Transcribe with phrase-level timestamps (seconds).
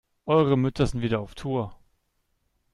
[0.25, 1.77] Eure Mütter sind wieder auf Tour.